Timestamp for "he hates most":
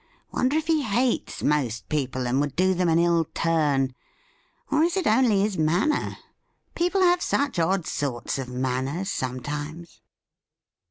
0.65-1.87